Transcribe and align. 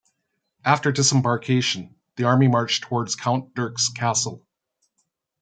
After 0.65 0.91
disembarkation 0.91 1.93
the 2.15 2.23
army 2.23 2.47
marched 2.47 2.85
towards 2.85 3.15
Count 3.15 3.53
Dirk's 3.53 3.89
castle. 3.89 4.43